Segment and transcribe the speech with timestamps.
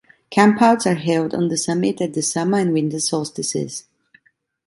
[0.31, 3.83] Campouts are held on the summit at the summer and winter solstices.